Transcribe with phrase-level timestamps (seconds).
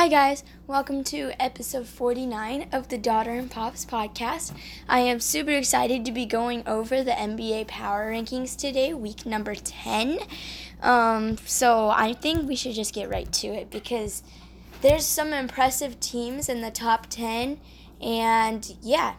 [0.00, 0.44] Hi, guys.
[0.66, 4.50] Welcome to episode 49 of the Daughter and Pops podcast.
[4.88, 9.54] I am super excited to be going over the NBA power rankings today, week number
[9.54, 10.20] 10.
[10.80, 14.22] Um, so I think we should just get right to it because
[14.80, 17.60] there's some impressive teams in the top 10.
[18.00, 19.16] And yeah,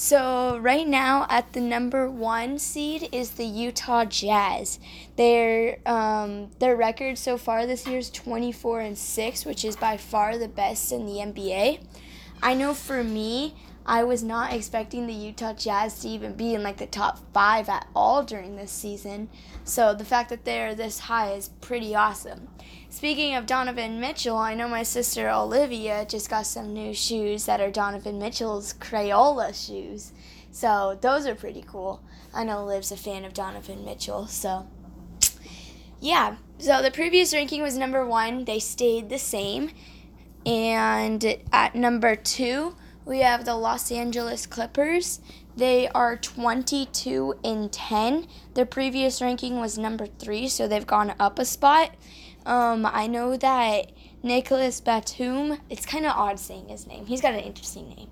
[0.00, 4.78] so right now at the number one seed is the Utah Jazz.
[5.16, 9.98] Their um, their record so far this year is 24 and six, which is by
[9.98, 11.84] far the best in the NBA.
[12.42, 13.54] I know for me,
[13.86, 17.68] I was not expecting the Utah Jazz to even be in like the top five
[17.68, 19.28] at all during this season.
[19.64, 22.48] So the fact that they're this high is pretty awesome.
[22.88, 27.60] Speaking of Donovan Mitchell, I know my sister Olivia just got some new shoes that
[27.60, 30.12] are Donovan Mitchell's Crayola shoes.
[30.50, 32.02] So those are pretty cool.
[32.34, 34.66] I know Liv's a fan of Donovan Mitchell, so
[36.00, 36.36] yeah.
[36.58, 38.44] So the previous ranking was number one.
[38.44, 39.70] They stayed the same.
[40.46, 42.74] And at number two,
[43.10, 45.20] we have the Los Angeles Clippers.
[45.56, 48.28] They are 22 in 10.
[48.54, 51.96] Their previous ranking was number three, so they've gone up a spot.
[52.46, 53.90] Um, I know that
[54.22, 57.06] Nicolas Batum, it's kind of odd saying his name.
[57.06, 58.10] He's got an interesting name.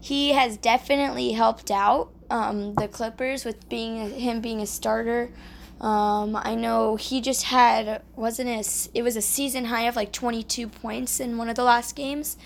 [0.00, 5.32] He has definitely helped out um, the Clippers with being him being a starter.
[5.80, 8.90] Um, I know he just had wasn't it?
[8.94, 12.36] It was a season high of like 22 points in one of the last games.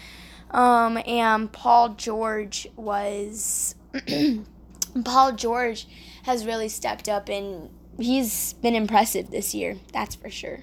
[0.51, 3.75] Um, and Paul George was
[5.05, 5.87] Paul George
[6.25, 9.77] has really stepped up and he's been impressive this year.
[9.93, 10.61] That's for sure.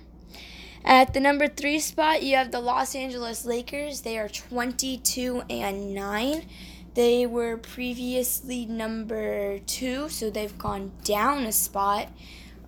[0.84, 4.02] At the number three spot, you have the Los Angeles Lakers.
[4.02, 6.46] They are 22 and 9.
[6.94, 12.08] They were previously number two, so they've gone down a spot.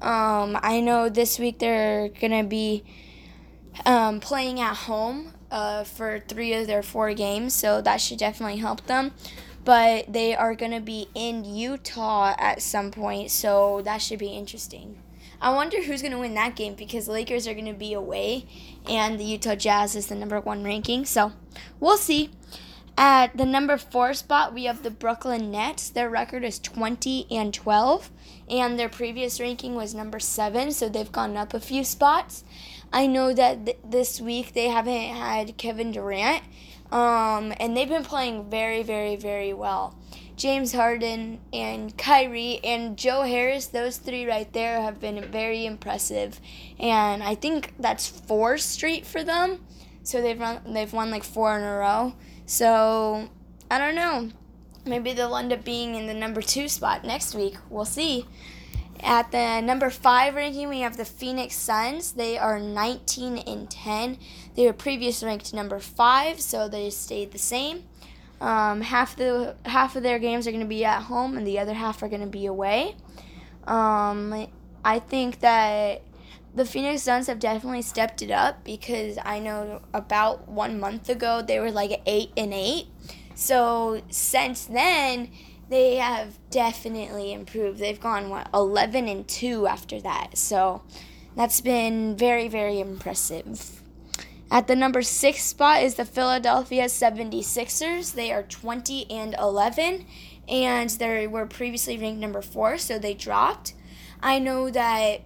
[0.01, 2.83] Um, I know this week they're going to be
[3.85, 8.57] um, playing at home uh, for three of their four games, so that should definitely
[8.57, 9.11] help them.
[9.65, 14.29] But they are going to be in Utah at some point, so that should be
[14.29, 14.97] interesting.
[15.41, 18.45] I wonder who's going to win that game because Lakers are going to be away
[18.89, 21.05] and the Utah Jazz is the number one ranking.
[21.05, 21.31] So
[21.79, 22.31] we'll see.
[22.97, 25.89] At the number four spot, we have the Brooklyn Nets.
[25.89, 28.11] Their record is 20 and 12,
[28.49, 32.43] and their previous ranking was number seven, so they've gone up a few spots.
[32.91, 36.43] I know that th- this week they haven't had Kevin Durant,
[36.91, 39.95] um, and they've been playing very, very, very well.
[40.39, 46.39] James Harden and Kyrie and Joe Harris, those three right there have been very impressive.
[46.79, 49.65] And I think that's four straight for them.
[50.03, 52.13] So they've run they've won like four in a row.
[52.45, 53.27] So
[53.69, 54.29] I don't know.
[54.85, 57.57] Maybe they'll end up being in the number two spot next week.
[57.69, 58.25] We'll see.
[59.01, 62.11] At the number five ranking, we have the Phoenix Suns.
[62.11, 64.17] They are 19 and 10.
[64.55, 67.83] They were previously ranked number five, so they stayed the same.
[68.41, 71.59] Um, half the half of their games are going to be at home, and the
[71.59, 72.95] other half are going to be away.
[73.65, 74.47] Um,
[74.83, 76.01] I think that
[76.55, 81.41] the Phoenix Suns have definitely stepped it up because I know about one month ago
[81.41, 82.87] they were like eight and eight.
[83.35, 85.31] So since then,
[85.69, 87.79] they have definitely improved.
[87.79, 90.37] They've gone what eleven and two after that.
[90.37, 90.83] So
[91.35, 93.81] that's been very very impressive.
[94.51, 98.15] At the number six spot is the Philadelphia 76ers.
[98.15, 100.07] They are 20 and 11,
[100.47, 103.73] and they were previously ranked number four, so they dropped.
[104.23, 105.21] I know that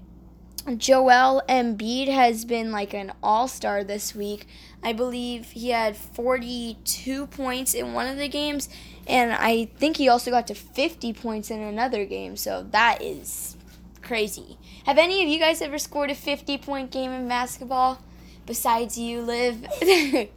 [0.78, 4.48] Joel Embiid has been like an all star this week.
[4.82, 8.70] I believe he had 42 points in one of the games,
[9.08, 13.58] and I think he also got to 50 points in another game, so that is
[14.02, 14.58] crazy.
[14.86, 18.00] Have any of you guys ever scored a 50 point game in basketball?
[18.46, 19.66] besides you, Liv.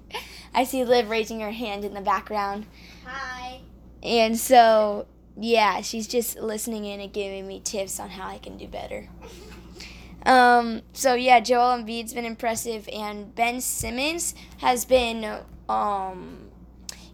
[0.55, 2.67] I see Liv raising her hand in the background.
[3.05, 3.61] Hi.
[4.03, 5.07] And so,
[5.37, 9.09] yeah, she's just listening in and giving me tips on how I can do better.
[10.27, 16.51] Um, so yeah, Joel Embiid's been impressive, and Ben Simmons has been um,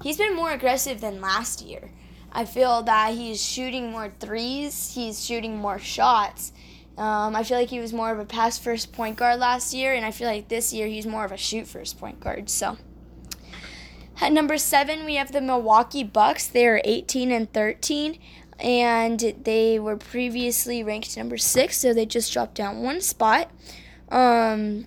[0.02, 1.92] he's been more aggressive than last year.
[2.32, 6.52] I feel that he's shooting more threes, he's shooting more shots,
[6.96, 9.94] um, I feel like he was more of a pass first point guard last year,
[9.94, 12.50] and I feel like this year he's more of a shoot first point guard.
[12.50, 12.76] So,
[14.20, 16.46] at number seven, we have the Milwaukee Bucks.
[16.46, 18.18] They are 18 and 13,
[18.62, 23.50] and they were previously ranked number six, so they just dropped down one spot.
[24.08, 24.86] Um,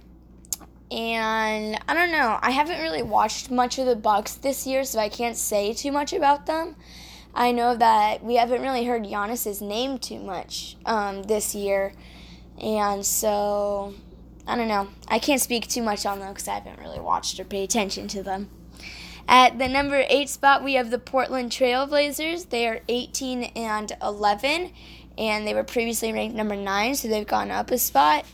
[0.90, 2.40] and I don't know.
[2.42, 5.92] I haven't really watched much of the Bucks this year, so I can't say too
[5.92, 6.78] much about them.
[7.34, 11.92] I know that we haven't really heard Giannis's name too much um, this year,
[12.58, 13.94] and so
[14.48, 14.88] I don't know.
[15.10, 18.08] I can't speak too much on them because I haven't really watched or paid attention
[18.10, 18.50] to them.
[19.28, 22.50] At the number eight spot, we have the Portland Trailblazers.
[22.50, 24.72] They are 18 and 11,
[25.18, 28.26] and they were previously ranked number nine, so they've gone up a spot.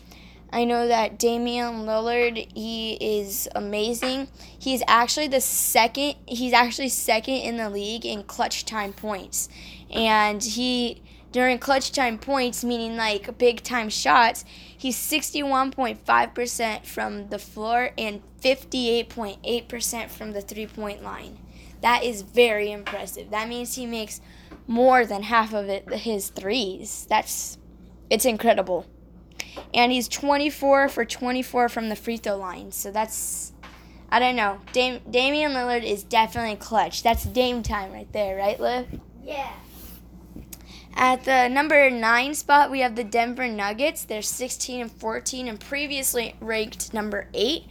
[0.53, 4.27] I know that Damian Lillard, he is amazing.
[4.59, 9.47] He's actually the second, he's actually second in the league in clutch time points.
[9.89, 14.45] And he, during clutch time points, meaning like big time shots,
[14.77, 21.37] he's 61.5% from the floor and 58.8% from the three point line.
[21.81, 23.31] That is very impressive.
[23.31, 24.21] That means he makes
[24.67, 27.07] more than half of it his threes.
[27.09, 27.57] That's
[28.09, 28.85] it's incredible
[29.73, 32.71] and he's 24 for 24 from the free throw line.
[32.71, 33.53] So that's,
[34.09, 34.59] I don't know.
[34.73, 37.03] Dam- Damian Lillard is definitely clutch.
[37.03, 38.87] That's Dame time right there, right, Liv?
[39.23, 39.51] Yeah.
[40.95, 44.03] At the number nine spot, we have the Denver Nuggets.
[44.03, 47.63] They're 16 and 14 and previously ranked number eight.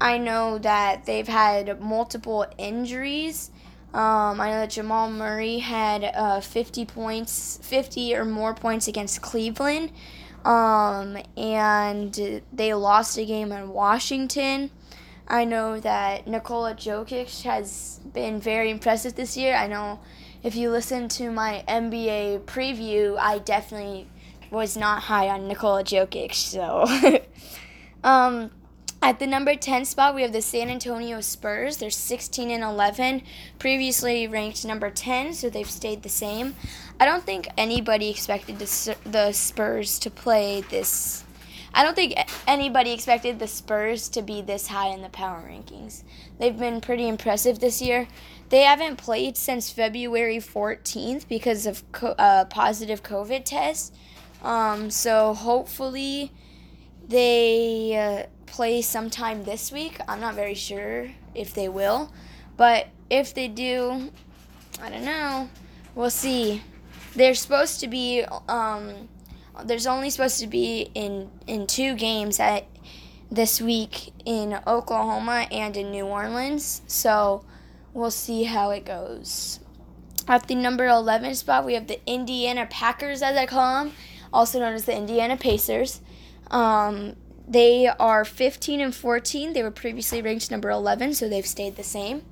[0.00, 3.50] I know that they've had multiple injuries.
[3.92, 9.22] Um, I know that Jamal Murray had uh, 50 points, 50 or more points against
[9.22, 9.92] Cleveland.
[10.44, 14.70] Um, and they lost a game in Washington.
[15.28, 19.54] I know that Nikola Jokic has been very impressive this year.
[19.54, 20.00] I know
[20.44, 24.06] if you listen to my NBA preview, I definitely
[24.50, 26.34] was not high on Nikola Jokic.
[26.34, 26.84] So,
[28.04, 28.50] um,
[29.00, 31.78] at the number 10 spot, we have the San Antonio Spurs.
[31.78, 33.22] They're 16 and 11,
[33.58, 36.54] previously ranked number 10, so they've stayed the same.
[37.00, 41.24] I don't think anybody expected the, the Spurs to play this.
[41.72, 42.14] I don't think
[42.46, 46.04] anybody expected the Spurs to be this high in the power rankings.
[46.38, 48.06] They've been pretty impressive this year.
[48.50, 53.92] They haven't played since February 14th because of co- uh, positive COVID tests.
[54.42, 56.32] Um, so hopefully
[57.08, 58.26] they.
[58.26, 59.98] Uh, play sometime this week.
[60.06, 62.12] I'm not very sure if they will,
[62.56, 64.12] but if they do,
[64.80, 65.50] I don't know.
[65.96, 66.62] We'll see.
[67.16, 68.24] They're supposed to be.
[68.48, 69.08] Um,
[69.64, 72.66] there's only supposed to be in in two games at
[73.30, 76.82] this week in Oklahoma and in New Orleans.
[76.86, 77.44] So
[77.94, 79.60] we'll see how it goes.
[80.28, 83.92] At the number 11 spot, we have the Indiana Packers, as I call them,
[84.32, 86.00] also known as the Indiana Pacers.
[86.50, 89.52] Um, they are 15 and 14.
[89.52, 92.22] They were previously ranked number 11, so they've stayed the same.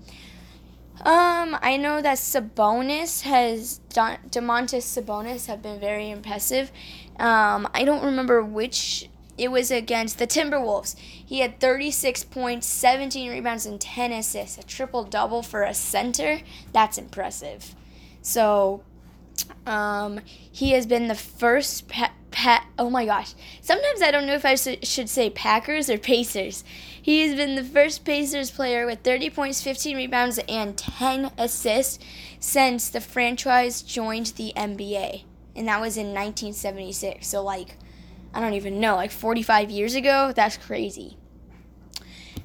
[1.04, 6.70] Um, I know that Sabonis has Don, Domantas Sabonis have been very impressive.
[7.18, 10.96] Um, I don't remember which it was against the Timberwolves.
[10.98, 14.58] He had 36 points, 17 rebounds, and 10 assists.
[14.58, 16.40] A triple double for a center.
[16.72, 17.74] That's impressive.
[18.20, 18.82] So,
[19.66, 20.20] um,
[20.50, 22.66] he has been the first pe- Pat.
[22.78, 23.34] Oh my gosh.
[23.60, 26.64] Sometimes I don't know if I should say Packers or Pacers.
[27.00, 31.98] He has been the first Pacers player with 30 points, 15 rebounds, and 10 assists
[32.40, 35.24] since the franchise joined the NBA.
[35.54, 37.26] And that was in 1976.
[37.26, 37.76] So, like,
[38.34, 40.32] I don't even know, like 45 years ago?
[40.34, 41.16] That's crazy.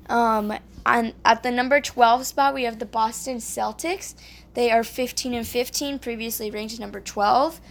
[0.10, 0.54] Um,
[0.86, 4.16] on, at the number 12 spot, we have the Boston Celtics.
[4.54, 7.62] They are 15 and 15, previously ranked number 12.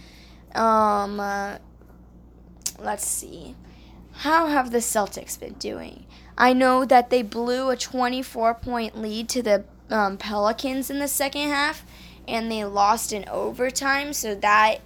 [0.55, 1.57] Um, uh,
[2.79, 3.55] let's see.
[4.11, 6.05] How have the Celtics been doing?
[6.37, 11.07] I know that they blew a 24 point lead to the um, Pelicans in the
[11.07, 11.85] second half,
[12.27, 14.79] and they lost in overtime, so that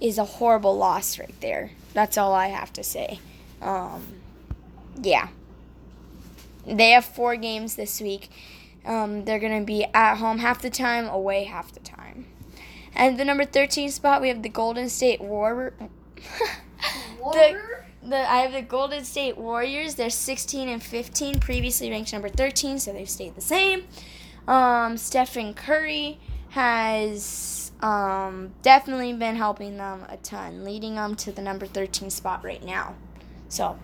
[0.00, 1.70] is a horrible loss right there.
[1.92, 3.20] That's all I have to say.
[3.62, 4.02] Um,
[5.00, 5.28] yeah.
[6.66, 8.30] They have four games this week.
[8.84, 12.26] Um, they're going to be at home half the time, away half the time.
[12.94, 15.72] And the number 13 spot, we have the Golden State Warriors.
[17.18, 17.60] the,
[18.02, 19.94] the I have the Golden State Warriors.
[19.94, 23.84] They're 16 and 15, previously ranked number 13, so they've stayed the same.
[24.46, 26.18] Um, Stephen Curry
[26.50, 32.42] has um, definitely been helping them a ton, leading them to the number 13 spot
[32.42, 32.94] right now.
[33.50, 33.78] So,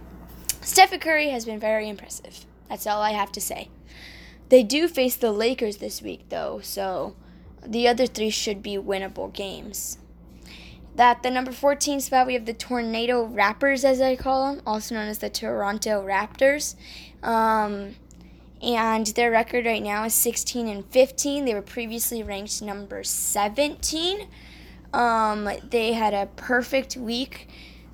[0.63, 2.47] Stephen Curry has been very impressive.
[2.71, 3.69] That's all I have to say.
[4.49, 7.15] They do face the Lakers this week, though, so
[7.65, 9.99] the other three should be winnable games.
[10.95, 14.95] That the number 14 spot, we have the Tornado Rappers, as I call them, also
[14.95, 16.75] known as the Toronto Raptors.
[17.23, 17.97] Um,
[18.63, 21.45] and their record right now is 16 and 15.
[21.45, 24.29] They were previously ranked number 17.
[24.93, 27.49] Um, they had a perfect week,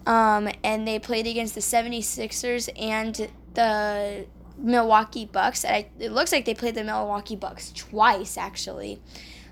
[0.07, 4.27] um, and they played against the 76ers and the
[4.59, 5.65] Milwaukee Bucks.
[5.65, 9.01] I, it looks like they played the Milwaukee Bucks twice, actually.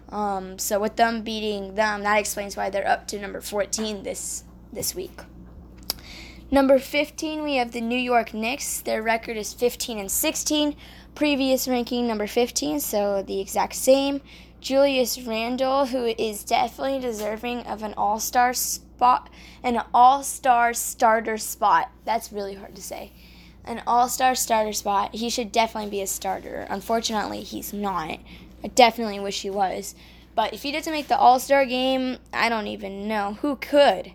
[0.08, 4.44] Um, so with them beating them, that explains why they're up to number 14 this
[4.72, 5.20] this week.
[6.50, 8.80] Number 15, we have the New York Knicks.
[8.80, 10.76] Their record is 15 and 16.
[11.14, 14.20] Previous ranking number 15, so the exact same.
[14.60, 19.30] Julius Randle, who is definitely deserving of an all star spot,
[19.62, 21.92] an all star starter spot.
[22.04, 23.12] That's really hard to say.
[23.64, 25.14] An all star starter spot.
[25.14, 26.66] He should definitely be a starter.
[26.68, 28.18] Unfortunately, he's not.
[28.64, 29.94] I definitely wish he was.
[30.34, 34.12] But if he doesn't make the all star game, I don't even know who could.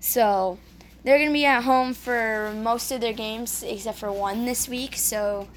[0.00, 0.58] So
[1.04, 4.68] they're going to be at home for most of their games except for one this
[4.68, 4.96] week.
[4.96, 5.48] So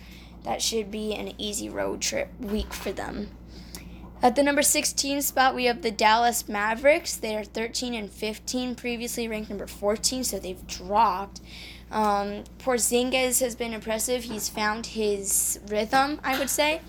[0.43, 3.29] that should be an easy road trip week for them.
[4.21, 7.15] At the number 16 spot, we have the Dallas Mavericks.
[7.15, 11.39] They are 13 and 15, previously ranked number 14, so they've dropped.
[11.91, 14.23] Um, Porzingis has been impressive.
[14.23, 16.81] He's found his rhythm, I would say.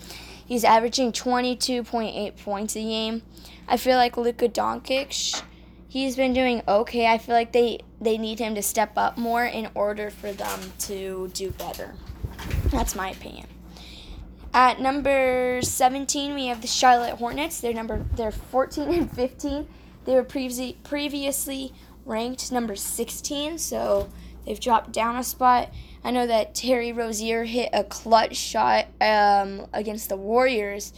[0.46, 3.22] He's averaging 22.8 points a game.
[3.68, 5.42] I feel like Luka Doncic,
[5.86, 7.06] he's been doing okay.
[7.06, 10.72] I feel like they, they need him to step up more in order for them
[10.80, 11.94] to do better.
[12.70, 13.46] That's my opinion.
[14.52, 17.60] At number 17, we have the Charlotte Hornets.
[17.60, 19.68] They're number they're 14 and 15.
[20.04, 21.72] They were previously previously
[22.04, 24.08] ranked number 16, so
[24.46, 25.70] they've dropped down a spot.
[26.02, 30.92] I know that Terry Rozier hit a clutch shot um, against the Warriors.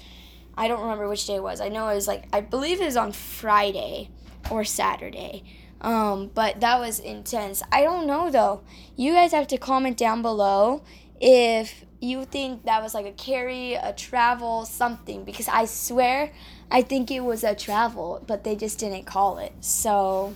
[0.57, 1.61] I don't remember which day it was.
[1.61, 4.11] I know it was like I believe it was on Friday
[4.50, 5.43] or Saturday.
[5.81, 7.62] Um, but that was intense.
[7.73, 8.62] I don't know though.
[8.97, 10.83] You guys have to comment down below
[11.21, 16.33] if you think that was like a carry, a travel, something, because I swear
[16.71, 19.53] I think it was a travel, but they just didn't call it.
[19.61, 20.35] So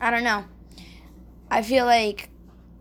[0.00, 0.44] I don't know.
[1.50, 2.30] I feel like,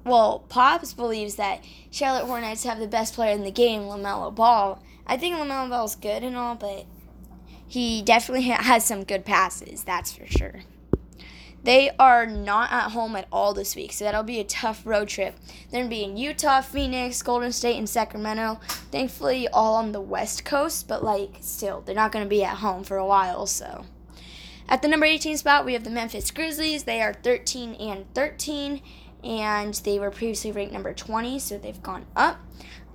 [0.06, 4.82] well, Pops believes that Charlotte Hornets have the best player in the game, LaMelo Ball.
[5.06, 6.86] I think LaMelo Ball's good and all, but
[7.68, 10.62] he definitely has some good passes, that's for sure.
[11.64, 15.08] They are not at home at all this week, so that'll be a tough road
[15.08, 15.36] trip.
[15.72, 18.60] They're going to be in Utah, Phoenix, Golden State, and Sacramento.
[18.92, 22.58] Thankfully, all on the West Coast, but like still, they're not going to be at
[22.58, 23.86] home for a while, so.
[24.68, 26.84] At the number 18 spot, we have the Memphis Grizzlies.
[26.84, 28.82] They are 13 and 13,
[29.24, 32.40] and they were previously ranked number 20, so they've gone up.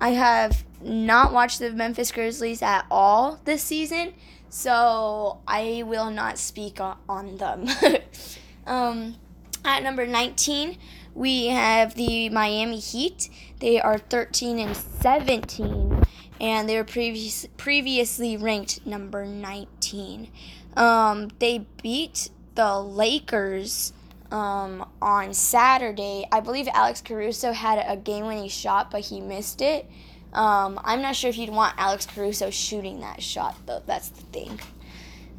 [0.01, 4.13] I have not watched the Memphis Grizzlies at all this season,
[4.49, 7.67] so I will not speak on them.
[8.69, 9.17] Um,
[9.65, 10.77] at number 19,
[11.15, 13.29] we have the Miami Heat.
[13.61, 16.05] They are 13 and 17,
[16.41, 20.31] and they were previous, previously ranked number 19.
[20.77, 23.93] Um, they beat the Lakers
[24.31, 26.27] um, on Saturday.
[26.31, 29.91] I believe Alex Caruso had a game winning shot, but he missed it.
[30.33, 33.83] Um, I'm not sure if you'd want Alex Caruso shooting that shot, though.
[33.87, 34.61] That's the thing.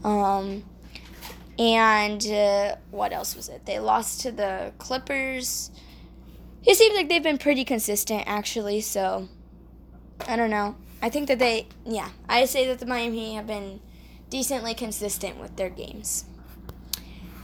[0.04, 0.64] Um,
[1.60, 3.66] and uh, what else was it?
[3.66, 5.72] They lost to the Clippers.
[6.66, 8.80] It seems like they've been pretty consistent, actually.
[8.80, 9.28] So
[10.26, 10.78] I don't know.
[11.02, 13.82] I think that they, yeah, I say that the Miami have been
[14.30, 16.26] decently consistent with their games.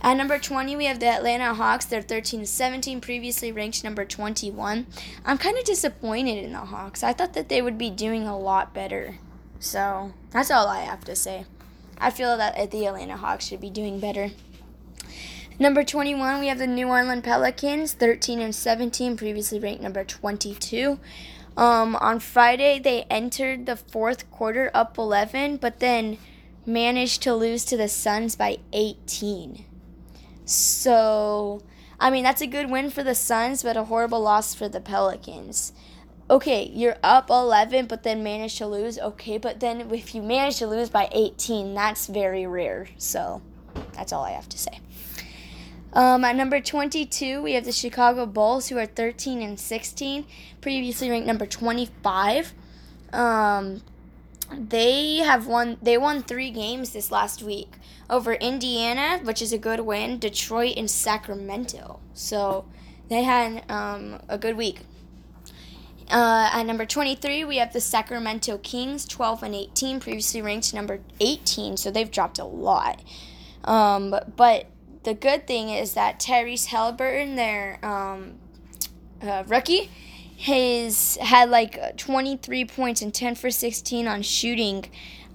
[0.02, 1.86] At number 20, we have the Atlanta Hawks.
[1.86, 4.88] They're 13 17, previously ranked number 21.
[5.26, 7.04] I'm kind of disappointed in the Hawks.
[7.04, 9.18] I thought that they would be doing a lot better.
[9.60, 11.46] So that's all I have to say.
[11.98, 14.32] I feel that the Atlanta Hawks should be doing better.
[15.58, 21.00] Number 21, we have the New Orleans Pelicans, 13 and 17, previously ranked number 22.
[21.56, 26.18] Um, on Friday, they entered the fourth quarter up 11, but then
[26.66, 29.64] managed to lose to the Suns by 18.
[30.44, 31.62] So,
[32.02, 34.82] I mean, that's a good win for the Suns, but a horrible loss for the
[34.82, 35.72] Pelicans
[36.30, 38.98] okay, you're up 11, but then manage to lose.
[38.98, 42.88] Okay, but then if you manage to lose by 18, that's very rare.
[42.98, 43.42] So
[43.94, 44.80] that's all I have to say.
[45.94, 50.26] Um, at number 22, we have the Chicago Bulls, who are 13 and 16,
[50.60, 52.54] previously ranked number 25.
[53.14, 53.82] Um,
[54.52, 55.78] they have won.
[55.82, 57.74] They won three games this last week
[58.10, 62.00] over Indiana, which is a good win, Detroit, and Sacramento.
[62.14, 62.66] So
[63.10, 64.82] they had um, a good week.
[66.10, 71.00] Uh, at number 23, we have the Sacramento Kings, 12 and 18, previously ranked number
[71.20, 73.02] 18, so they've dropped a lot.
[73.64, 74.68] Um, but
[75.04, 78.36] the good thing is that Tyrese Halliburton, their um,
[79.22, 79.90] uh, rookie,
[80.42, 84.86] has had like 23 points and 10 for 16 on shooting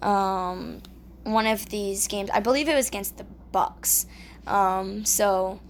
[0.02, 0.82] um,
[1.24, 2.30] one of these games.
[2.32, 4.06] I believe it was against the Bucks.
[4.46, 5.60] Um, so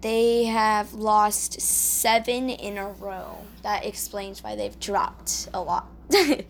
[0.00, 3.38] they have lost seven in a row.
[3.62, 5.86] That explains why they've dropped a lot.
[6.14, 6.44] um,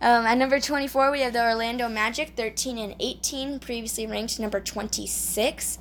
[0.00, 5.78] at number 24, we have the Orlando Magic, 13 and 18, previously ranked number 26.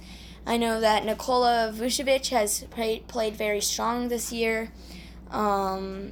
[0.48, 4.72] I know that Nikola Vucevic has played, played very strong this year.
[5.32, 6.12] Um,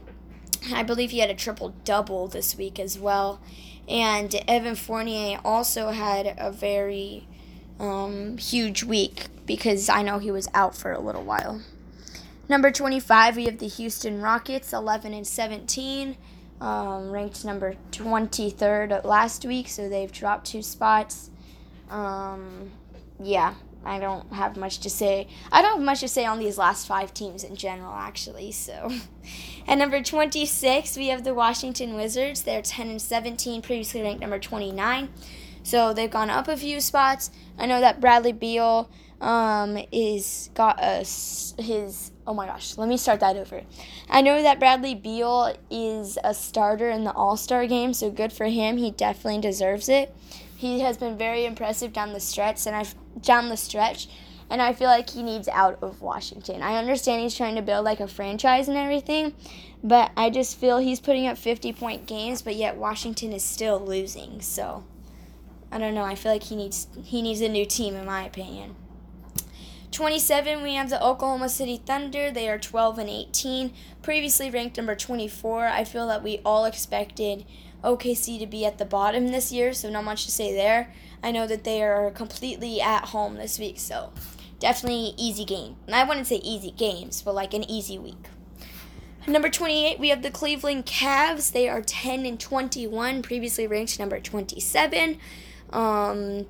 [0.72, 3.40] I believe he had a triple double this week as well.
[3.88, 7.28] And Evan Fournier also had a very
[7.80, 11.62] um, huge week because I know he was out for a little while.
[12.54, 16.16] Number 25, we have the Houston Rockets, 11 and 17,
[16.62, 21.32] um, ranked number 23rd last week, so they've dropped two spots.
[21.90, 22.70] Um,
[23.20, 25.30] yeah, I don't have much to say.
[25.52, 28.52] I don't have much to say on these last five teams in general, actually.
[28.52, 28.92] So,
[29.68, 32.44] at number 26, we have the Washington Wizards.
[32.44, 35.10] They're 10 and 17, previously ranked number 29.
[35.64, 37.32] So they've gone up a few spots.
[37.58, 38.92] I know that Bradley Beal
[39.22, 40.98] um, is got a
[41.60, 42.12] his.
[42.26, 43.64] Oh my gosh, let me start that over.
[44.10, 48.32] I know that Bradley Beal is a starter in the All Star game, so good
[48.32, 48.78] for him.
[48.78, 50.16] He definitely deserves it.
[50.56, 54.08] He has been very impressive down the stretch, and I've down the stretch,
[54.50, 56.62] and I feel like he needs out of Washington.
[56.62, 59.34] I understand he's trying to build like a franchise and everything,
[59.84, 63.80] but I just feel he's putting up 50 point games, but yet Washington is still
[63.80, 64.40] losing.
[64.40, 64.86] So
[65.74, 66.06] I don't know.
[66.06, 68.76] I feel like he needs he needs a new team, in my opinion.
[69.94, 72.32] 27, we have the Oklahoma City Thunder.
[72.32, 73.72] They are 12 and 18,
[74.02, 75.68] previously ranked number 24.
[75.68, 77.46] I feel that we all expected
[77.84, 80.92] OKC to be at the bottom this year, so not much to say there.
[81.22, 84.12] I know that they are completely at home this week, so
[84.60, 85.76] definitely easy game.
[85.86, 88.30] And I wouldn't say easy games, but like an easy week.
[89.28, 91.52] Number 28, we have the Cleveland Cavs.
[91.52, 95.20] They are 10 and 21, previously ranked number 27.
[95.70, 96.48] Um,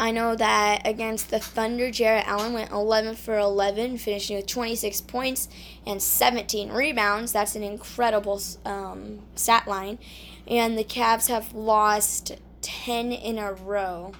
[0.00, 5.02] I know that against the Thunder, Jarrett Allen went 11 for 11, finishing with 26
[5.02, 5.46] points
[5.86, 7.32] and 17 rebounds.
[7.32, 9.98] That's an incredible um, stat line.
[10.48, 14.12] And the Cavs have lost 10 in a row,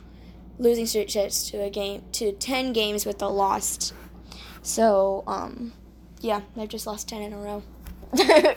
[0.58, 3.94] losing stretches to a game to 10 games with a loss.
[4.60, 5.72] So, um,
[6.20, 7.62] yeah, they've just lost 10 in a row.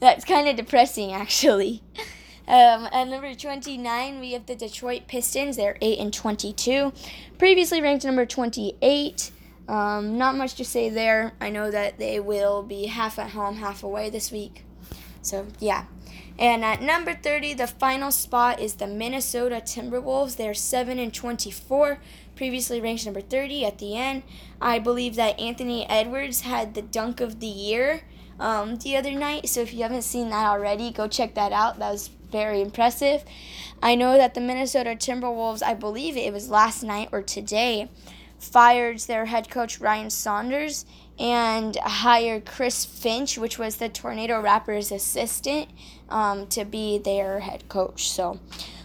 [0.00, 1.84] That's kind of depressing, actually.
[2.48, 5.56] Um, at number 29, we have the Detroit Pistons.
[5.56, 6.92] They're 8 and 22.
[7.38, 9.32] Previously ranked number 28.
[9.68, 11.32] Um, not much to say there.
[11.40, 14.64] I know that they will be half at home, half away this week.
[15.22, 15.86] So, yeah.
[16.38, 20.36] And at number 30, the final spot is the Minnesota Timberwolves.
[20.36, 21.98] They're 7 and 24,
[22.36, 24.22] previously ranked number 30 at the end.
[24.60, 28.02] I believe that Anthony Edwards had the dunk of the year
[28.38, 29.48] um, the other night.
[29.48, 31.78] So if you haven't seen that already, go check that out.
[31.78, 33.24] That was very impressive.
[33.82, 37.90] I know that the Minnesota Timberwolves, I believe it was last night or today,
[38.38, 40.84] fired their head coach Ryan Saunders
[41.18, 45.68] and hired Chris Finch, which was the Tornado Raptors assistant,
[46.08, 48.10] um, to be their head coach.
[48.10, 48.38] So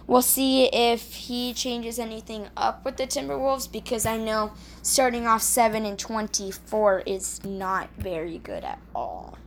[0.08, 5.42] we'll see if he changes anything up with the Timberwolves because I know starting off
[5.42, 9.38] 7 and 24 is not very good at all.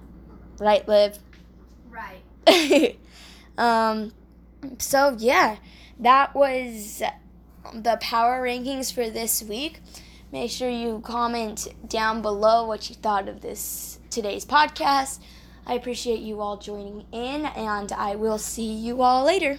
[0.59, 1.19] Right, Liv?
[1.91, 2.99] Right.
[3.59, 4.13] um,
[4.79, 5.57] so, yeah,
[6.01, 7.03] that was
[7.73, 9.81] the power rankings for this week.
[10.33, 15.21] Make sure you comment down below what you thought of this today's podcast.
[15.67, 19.59] I appreciate you all joining in, and I will see you all later.